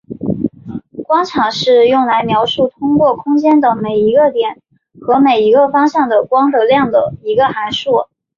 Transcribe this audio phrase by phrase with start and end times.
[1.05, 4.59] 光场是用来描述通过空间中每一个点
[4.99, 8.07] 和每一个方向的光的量的一个函数。